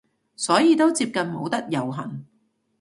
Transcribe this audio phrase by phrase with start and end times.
[0.35, 2.25] 所以都接近冇得遊行